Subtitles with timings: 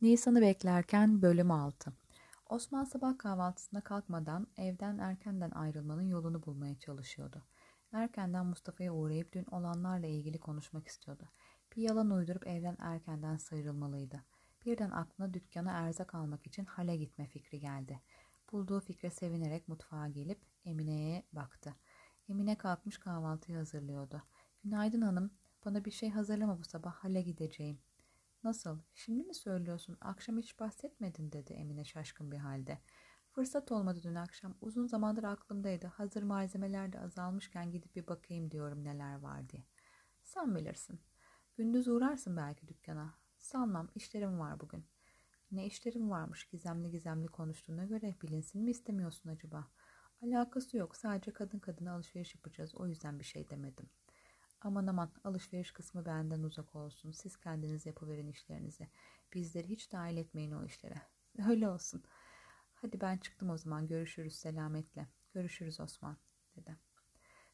[0.00, 1.92] Nisan'ı beklerken bölüm 6
[2.48, 7.42] Osman sabah kahvaltısına kalkmadan evden erkenden ayrılmanın yolunu bulmaya çalışıyordu.
[7.92, 11.28] Erkenden Mustafa'ya uğrayıp dün olanlarla ilgili konuşmak istiyordu.
[11.76, 14.24] Bir yalan uydurup evden erkenden sıyrılmalıydı.
[14.64, 18.00] Birden aklına dükkana erzak almak için hale gitme fikri geldi.
[18.52, 21.74] Bulduğu fikre sevinerek mutfağa gelip Emine'ye baktı.
[22.28, 24.22] Emine kalkmış kahvaltıyı hazırlıyordu.
[24.64, 25.30] Günaydın hanım,
[25.64, 27.78] bana bir şey hazırlama bu sabah hale gideceğim.
[28.46, 28.78] Nasıl?
[28.94, 29.96] Şimdi mi söylüyorsun?
[30.00, 32.78] Akşam hiç bahsetmedin dedi Emine şaşkın bir halde.
[33.30, 34.56] Fırsat olmadı dün akşam.
[34.60, 35.86] Uzun zamandır aklımdaydı.
[35.86, 39.64] Hazır malzemeler de azalmışken gidip bir bakayım diyorum neler var diye.
[40.22, 41.00] Sen bilirsin.
[41.56, 43.14] Gündüz uğrarsın belki dükkana.
[43.38, 44.86] Sanmam işlerim var bugün.
[45.50, 49.68] Ne işlerim varmış gizemli gizemli konuştuğuna göre bilinsin mi istemiyorsun acaba?
[50.22, 53.90] Alakası yok sadece kadın kadına alışveriş yapacağız o yüzden bir şey demedim.''
[54.60, 57.10] Aman aman alışveriş kısmı benden uzak olsun.
[57.10, 58.88] Siz kendiniz yapıverin işlerinizi.
[59.34, 61.02] Bizleri hiç dahil etmeyin o işlere.
[61.48, 62.02] Öyle olsun.
[62.74, 63.86] Hadi ben çıktım o zaman.
[63.86, 65.08] Görüşürüz selametle.
[65.32, 66.16] Görüşürüz Osman
[66.56, 66.76] dedi.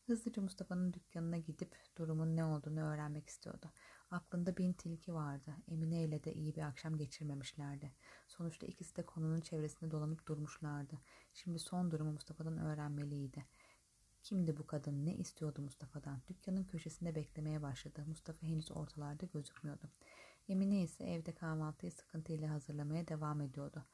[0.06, 3.70] Hızlıca Mustafa'nın dükkanına gidip durumun ne olduğunu öğrenmek istiyordu.
[4.10, 5.56] Aklında bin tilki vardı.
[5.68, 7.92] Emine ile de iyi bir akşam geçirmemişlerdi.
[8.28, 10.98] Sonuçta ikisi de konunun çevresinde dolanıp durmuşlardı.
[11.34, 13.44] Şimdi son durumu Mustafa'dan öğrenmeliydi.
[14.22, 15.06] Kimdi bu kadın?
[15.06, 16.22] Ne istiyordu Mustafa'dan?
[16.28, 18.04] Dükkanın köşesinde beklemeye başladı.
[18.06, 19.90] Mustafa henüz ortalarda gözükmüyordu.
[20.48, 23.84] Emine ise evde kahvaltıyı sıkıntıyla hazırlamaya devam ediyordu.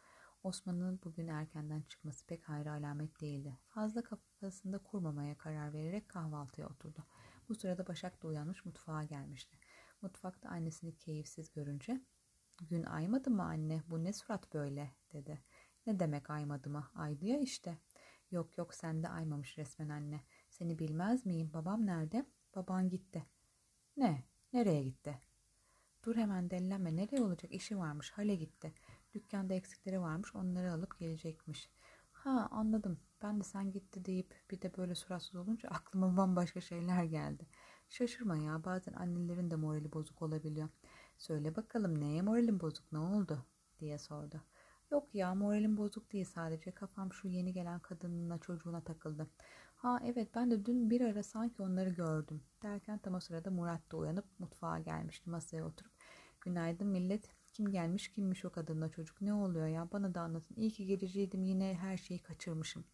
[0.43, 3.59] Osman'ın bugün erkenden çıkması pek hayra alamet değildi.
[3.69, 7.05] Fazla kafasında kurmamaya karar vererek kahvaltıya oturdu.
[7.49, 9.59] Bu sırada Başak da uyanmış mutfağa gelmişti.
[10.03, 12.01] Mutfakta annesini keyifsiz görünce
[12.61, 13.83] ''Gün aymadı mı anne?
[13.87, 15.43] Bu ne surat böyle?'' dedi.
[15.87, 16.89] ''Ne demek aymadı mı?
[16.95, 17.88] Aydı ya işte.''
[18.31, 20.21] Yok yok sende aymamış resmen anne.
[20.51, 21.51] Seni bilmez miyim?
[21.55, 22.27] Babam nerede?
[22.55, 23.27] Baban gitti.
[23.97, 24.25] Ne?
[24.53, 25.19] Nereye gitti?
[26.05, 26.97] Dur hemen dellenme.
[26.97, 27.53] Nereye olacak?
[27.53, 28.11] İşi varmış.
[28.11, 28.73] Hale gitti.
[29.15, 30.35] Dükkanda eksikleri varmış.
[30.35, 31.71] Onları alıp gelecekmiş.
[32.13, 33.01] Ha anladım.
[33.23, 37.47] Ben de sen gitti deyip bir de böyle suratsız olunca aklıma bambaşka şeyler geldi.
[37.89, 38.65] Şaşırma ya.
[38.65, 40.69] Bazen annelerin de morali bozuk olabiliyor.
[41.19, 42.93] Söyle bakalım neye moralin bozuk?
[42.93, 43.47] Ne oldu?
[43.81, 44.43] diye sordu.
[44.91, 49.27] Yok ya moralim bozuk değil sadece kafam şu yeni gelen kadınına çocuğuna takıldı.
[49.77, 52.43] Ha evet ben de dün bir ara sanki onları gördüm.
[52.63, 55.93] Derken tam o sırada Murat da uyanıp mutfağa gelmişti masaya oturup.
[56.41, 60.55] Günaydın millet kim gelmiş kimmiş o kadınla çocuk ne oluyor ya bana da anlatın.
[60.57, 62.85] İyi ki geleceydim yine her şeyi kaçırmışım.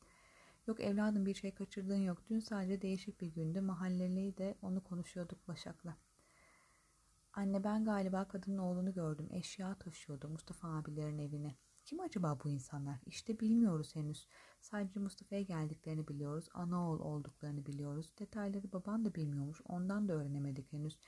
[0.66, 2.22] Yok evladım bir şey kaçırdığın yok.
[2.30, 3.60] Dün sadece değişik bir gündü.
[3.60, 5.96] Mahalleli de onu konuşuyorduk Başak'la.
[7.32, 9.28] Anne ben galiba kadının oğlunu gördüm.
[9.32, 11.54] Eşya taşıyordu Mustafa abilerin evine.
[11.84, 12.98] Kim acaba bu insanlar?
[13.06, 14.26] İşte bilmiyoruz henüz.
[14.60, 16.48] Sadece Mustafa'ya geldiklerini biliyoruz.
[16.54, 18.12] Anaoğul olduklarını biliyoruz.
[18.18, 19.60] Detayları baban da bilmiyormuş.
[19.64, 20.98] Ondan da öğrenemedik henüz.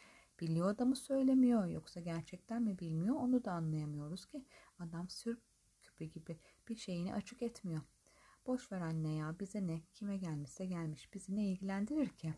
[0.41, 4.45] Biliyor da mı söylemiyor yoksa gerçekten mi bilmiyor onu da anlayamıyoruz ki.
[4.79, 5.39] Adam sür
[5.83, 6.39] küpü gibi
[6.69, 7.83] bir şeyini açık etmiyor.
[8.47, 12.35] Boş ver anne ya bize ne kime gelmişse gelmiş bizi ne ilgilendirir ki?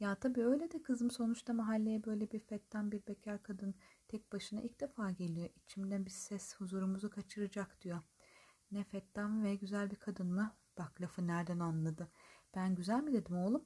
[0.00, 3.74] Ya tabii öyle de kızım sonuçta mahalleye böyle bir fetten bir bekar kadın
[4.10, 5.48] tek başına ilk defa geliyor.
[5.56, 8.02] İçimden bir ses huzurumuzu kaçıracak diyor.
[8.72, 10.56] Ne fettan ve güzel bir kadın mı?
[10.78, 12.08] Bak lafı nereden anladı.
[12.54, 13.64] Ben güzel mi dedim oğlum?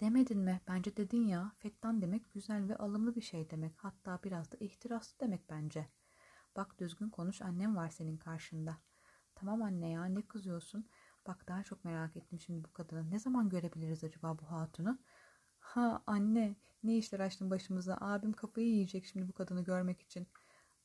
[0.00, 0.60] Demedin mi?
[0.68, 1.52] Bence dedin ya.
[1.58, 3.72] Fettan demek güzel ve alımlı bir şey demek.
[3.76, 5.88] Hatta biraz da ihtiraslı demek bence.
[6.56, 8.78] Bak düzgün konuş annem var senin karşında.
[9.34, 10.88] Tamam anne ya ne kızıyorsun?
[11.26, 13.10] Bak daha çok merak ettim şimdi bu kadını.
[13.10, 14.98] Ne zaman görebiliriz acaba bu hatunu?
[15.70, 17.98] Ha anne ne işler açtın başımıza.
[18.00, 20.26] Abim kafayı yiyecek şimdi bu kadını görmek için.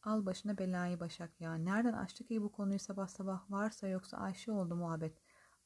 [0.03, 1.56] Al başına belayı Başak ya.
[1.56, 5.18] Nereden açtık ki bu konuyu sabah sabah varsa yoksa Ayşe oldu muhabbet.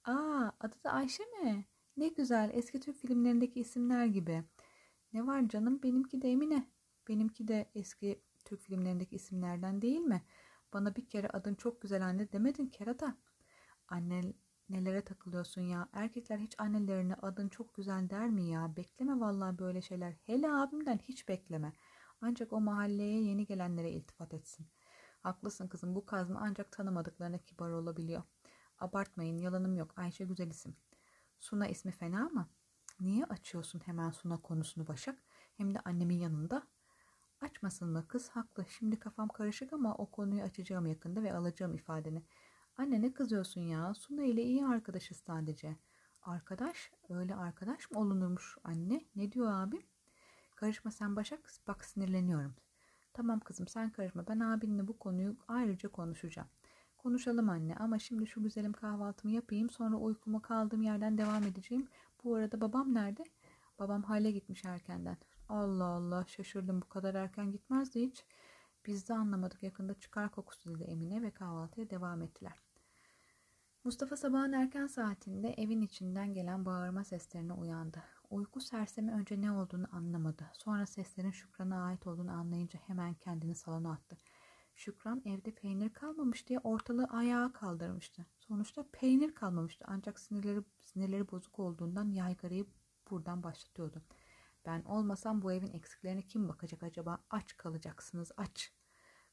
[0.06, 1.66] Aa adı da Ayşe mi?
[1.98, 4.44] Ne güzel eski Türk filmlerindeki isimler gibi.
[5.14, 6.68] Ne var canım benimki de Emine.
[7.08, 10.22] Benimki de eski Türk filmlerindeki isimlerden değil mi?
[10.74, 13.18] Bana bir kere adın çok güzel anne demedin kerata.
[13.88, 14.34] Anne
[14.70, 15.90] Nelere takılıyorsun ya?
[15.94, 18.76] Erkekler hiç annelerine adın çok güzel der mi ya?
[18.78, 20.14] Bekleme vallahi böyle şeyler.
[20.26, 21.74] Hele abimden hiç bekleme.
[22.22, 24.68] Ancak o mahalleye yeni gelenlere iltifat etsin.
[25.24, 28.24] Haklısın kızım bu kazma ancak tanımadıklarına kibar olabiliyor.
[28.80, 30.76] Abartmayın yalanım yok Ayşe güzel isim.
[31.40, 32.50] Suna ismi fena mı?
[33.00, 35.24] Niye açıyorsun hemen Suna konusunu Başak?
[35.58, 36.68] Hem de annemin yanında.
[37.42, 38.66] Açmasın mı kız haklı.
[38.80, 42.24] Şimdi kafam karışık ama o konuyu açacağım yakında ve alacağım ifadeni.
[42.80, 43.94] Anne ne kızıyorsun ya?
[43.94, 45.76] Suna ile iyi arkadaşız sadece.
[46.22, 46.92] Arkadaş?
[47.10, 49.06] Öyle arkadaş mı olunurmuş anne?
[49.16, 49.82] Ne diyor abim?
[50.56, 51.40] Karışma sen Başak.
[51.68, 52.56] Bak sinirleniyorum.
[53.14, 54.28] Tamam kızım sen karışma.
[54.28, 56.48] Ben abinle bu konuyu ayrıca konuşacağım.
[56.98, 59.70] Konuşalım anne ama şimdi şu güzelim kahvaltımı yapayım.
[59.70, 61.88] Sonra uykuma kaldığım yerden devam edeceğim.
[62.24, 63.24] Bu arada babam nerede?
[63.80, 65.18] Babam hale gitmiş erkenden.
[65.50, 68.26] Allah Allah şaşırdım bu kadar erken gitmezdi hiç.
[68.86, 72.69] Biz de anlamadık yakında çıkar kokusu dedi Emine ve kahvaltıya devam ettiler.
[73.90, 78.04] Mustafa sabahın erken saatinde evin içinden gelen bağırma seslerine uyandı.
[78.30, 80.50] Uyku sersemi önce ne olduğunu anlamadı.
[80.54, 84.18] Sonra seslerin Şükran'a ait olduğunu anlayınca hemen kendini salona attı.
[84.76, 88.26] Şükran evde peynir kalmamış diye ortalığı ayağa kaldırmıştı.
[88.40, 92.66] Sonuçta peynir kalmamıştı ancak sinirleri, sinirleri bozuk olduğundan yaygarayı
[93.12, 94.02] buradan başlatıyordu.
[94.66, 97.18] Ben olmasam bu evin eksiklerine kim bakacak acaba?
[97.30, 98.74] Aç kalacaksınız aç.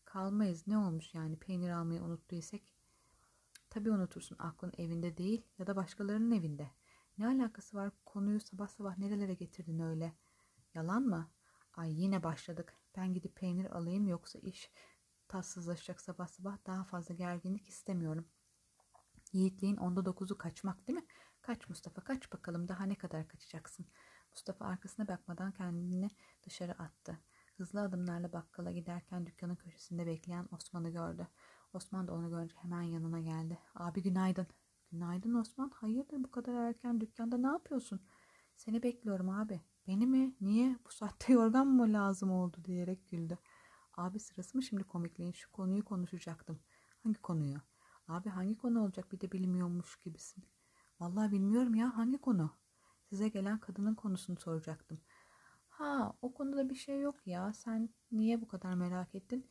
[0.05, 2.76] Kalmayız ne olmuş yani peynir almayı unuttuysak?
[3.77, 6.71] Tabii unutursun aklın evinde değil ya da başkalarının evinde.
[7.19, 10.13] Ne alakası var konuyu sabah sabah nerelere getirdin öyle?
[10.75, 11.31] Yalan mı?
[11.75, 12.75] Ay yine başladık.
[12.97, 14.71] Ben gidip peynir alayım yoksa iş
[15.29, 18.29] tatsızlaşacak sabah sabah daha fazla gerginlik istemiyorum.
[19.33, 21.07] Yiğitliğin onda dokuzu kaçmak değil mi?
[21.43, 23.87] Kaç Mustafa kaç bakalım daha ne kadar kaçacaksın.
[24.31, 26.11] Mustafa arkasına bakmadan kendini
[26.43, 27.19] dışarı attı.
[27.57, 31.29] Hızlı adımlarla bakkala giderken dükkanın köşesinde bekleyen Osman'ı gördü.
[31.77, 33.59] Osman da onu görünce hemen yanına geldi.
[33.75, 34.47] Abi günaydın.
[34.93, 35.71] Günaydın Osman.
[35.75, 38.01] Hayırdır bu kadar erken dükkanda ne yapıyorsun?
[38.57, 39.61] Seni bekliyorum abi.
[39.87, 40.35] Beni mi?
[40.41, 40.77] Niye?
[40.87, 43.39] Bu saatte yorgan mı lazım oldu diyerek güldü.
[43.95, 45.33] Abi sırası mı şimdi komikliğin?
[45.33, 46.59] Şu konuyu konuşacaktım.
[47.03, 47.57] Hangi konuyu?
[48.09, 50.45] Abi hangi konu olacak bir de bilmiyormuş gibisin.
[51.01, 52.51] Vallahi bilmiyorum ya hangi konu?
[53.09, 55.01] Size gelen kadının konusunu soracaktım.
[55.69, 57.53] Ha o konuda bir şey yok ya.
[57.53, 59.51] Sen niye bu kadar merak ettin?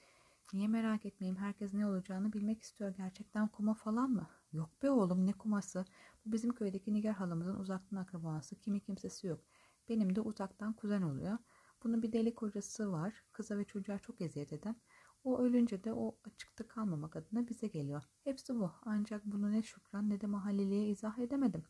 [0.53, 1.37] Niye merak etmeyeyim?
[1.37, 2.93] Herkes ne olacağını bilmek istiyor.
[2.97, 4.29] Gerçekten kuma falan mı?
[4.53, 5.85] Yok be oğlum ne kuması?
[6.25, 8.55] Bu bizim köydeki Nigar halamızın uzaktan akrabası.
[8.59, 9.41] Kimi kimsesi yok.
[9.89, 11.37] Benim de uzaktan kuzen oluyor.
[11.83, 13.23] Bunun bir deli kocası var.
[13.31, 14.75] Kıza ve çocuğa çok eziyet eden.
[15.23, 18.03] O ölünce de o açıkta kalmamak adına bize geliyor.
[18.23, 18.71] Hepsi bu.
[18.81, 21.63] Ancak bunu ne Şükran ne de mahalleliye izah edemedim.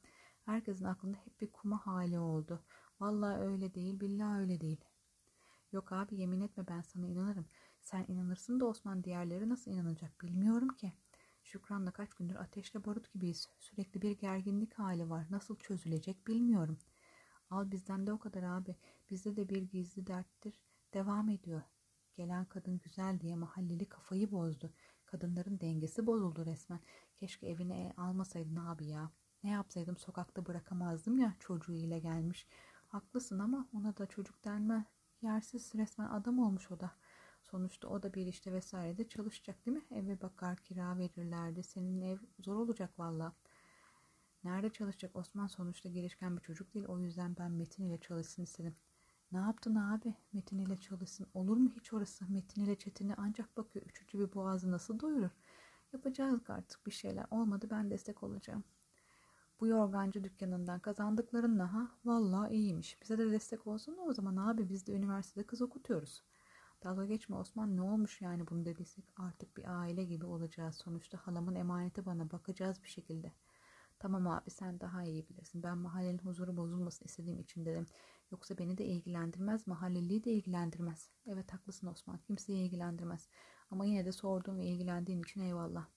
[0.45, 2.63] Herkesin aklında hep bir kuma hali oldu.
[2.99, 4.85] Vallahi öyle değil, billahi öyle değil.
[5.71, 7.45] Yok abi yemin etme ben sana inanırım.
[7.85, 10.93] Sen inanırsın da Osman diğerleri nasıl inanacak bilmiyorum ki.
[11.43, 13.49] Şükran'la kaç gündür ateşle barut gibiyiz.
[13.59, 15.27] Sürekli bir gerginlik hali var.
[15.29, 16.77] Nasıl çözülecek bilmiyorum.
[17.49, 18.75] Al bizden de o kadar abi.
[19.09, 20.61] Bizde de bir gizli derttir.
[20.93, 21.61] Devam ediyor.
[22.15, 24.73] Gelen kadın güzel diye mahalleli kafayı bozdu.
[25.05, 26.79] Kadınların dengesi bozuldu resmen.
[27.15, 29.11] Keşke evine almasaydın abi ya.
[29.43, 32.47] Ne yapsaydım sokakta bırakamazdım ya çocuğu ile gelmiş.
[32.87, 34.85] Haklısın ama ona da çocuk denme.
[35.21, 36.91] Yersiz resmen adam olmuş o da.
[37.51, 39.83] Sonuçta o da bir işte vesairede çalışacak değil mi?
[39.91, 41.63] Eve bakar, kira verirlerdi.
[41.63, 43.33] Senin ev zor olacak valla.
[44.43, 46.85] Nerede çalışacak Osman sonuçta girişken bir çocuk değil.
[46.85, 48.75] O yüzden ben Metin ile çalışsın istedim.
[49.31, 50.13] Ne yaptın abi?
[50.33, 51.27] Metin ile çalışsın.
[51.33, 52.25] Olur mu hiç orası?
[52.29, 53.85] Metin ile Çetin'e ancak bakıyor.
[53.85, 55.31] Üçüncü bir boğazı nasıl doyurur?
[55.93, 57.25] Yapacağız artık bir şeyler.
[57.31, 58.63] Olmadı ben destek olacağım.
[59.59, 63.01] Bu yorgancı dükkanından kazandıklarınla ha vallahi iyiymiş.
[63.01, 66.23] Bize de destek olsun o zaman abi biz de üniversitede kız okutuyoruz.
[66.85, 70.75] Dalga geçme Osman ne olmuş yani bunu dediysek artık bir aile gibi olacağız.
[70.75, 73.31] Sonuçta halamın emaneti bana bakacağız bir şekilde.
[73.99, 75.63] Tamam abi sen daha iyi bilirsin.
[75.63, 77.85] Ben mahallenin huzuru bozulmasın istediğim için dedim.
[78.31, 81.09] Yoksa beni de ilgilendirmez, mahalleliyi de ilgilendirmez.
[81.27, 83.29] Evet haklısın Osman, kimseyi ilgilendirmez.
[83.71, 85.87] Ama yine de sorduğum ve ilgilendiğin için eyvallah.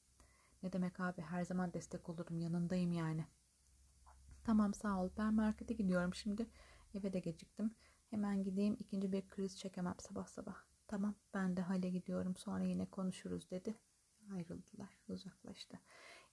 [0.62, 3.26] Ne demek abi, her zaman destek olurum, yanındayım yani.
[4.44, 6.46] Tamam sağ ol, ben markete gidiyorum şimdi.
[6.94, 7.74] Eve de geciktim.
[8.10, 10.67] Hemen gideyim, ikinci bir kriz çekemem sabah sabah.
[10.88, 13.74] Tamam, ben de hale gidiyorum, sonra yine konuşuruz dedi.
[14.34, 15.78] Ayrıldılar, uzaklaştı.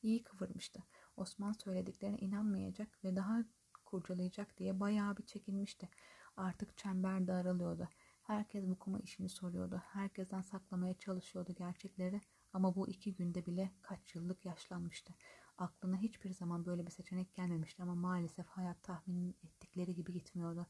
[0.04, 0.84] İyi kıvırmıştı.
[1.18, 3.44] Osman söylediklerine inanmayacak ve daha
[3.86, 5.90] kurcalayacak diye bayağı bir çekinmişti.
[6.38, 7.90] Artık çember daralıyordu.
[8.22, 9.82] Herkes bu kuma işini soruyordu.
[9.86, 12.22] Herkesten saklamaya çalışıyordu gerçekleri
[12.54, 15.14] ama bu iki günde bile kaç yıllık yaşlanmıştı.
[15.58, 20.68] Aklına hiçbir zaman böyle bir seçenek gelmemişti ama maalesef hayat tahmin ettikleri gibi gitmiyordu.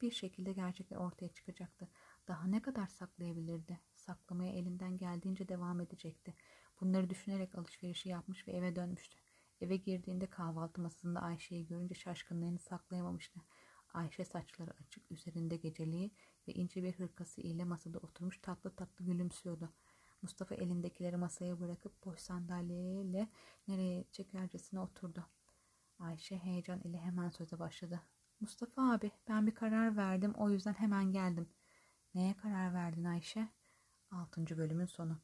[0.00, 1.88] Bir şekilde gerçekler ortaya çıkacaktı.
[2.28, 3.80] Daha ne kadar saklayabilirdi?
[3.94, 6.34] Saklamaya elinden geldiğince devam edecekti.
[6.80, 9.18] Bunları düşünerek alışverişi yapmış ve eve dönmüştü.
[9.60, 13.40] Eve girdiğinde kahvaltı masasında Ayşe'yi görünce şaşkınlığını saklayamamıştı.
[13.94, 16.10] Ayşe saçları açık, üzerinde geceliği
[16.48, 19.72] ve ince bir hırkası ile masada oturmuş tatlı tatlı gülümsüyordu.
[20.22, 23.28] Mustafa elindekileri masaya bırakıp boş sandalyeyle
[23.68, 25.26] nereye çekercesine oturdu.
[25.98, 28.00] Ayşe heyecan ile hemen söze başladı.
[28.40, 31.48] Mustafa abi ben bir karar verdim o yüzden hemen geldim.
[32.14, 33.48] Neye karar verdin Ayşe?
[34.10, 35.20] Altıncı bölümün sonu.